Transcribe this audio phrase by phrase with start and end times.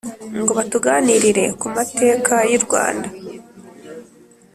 [0.39, 3.07] ngo batuganirire ku mateka y’u rwanda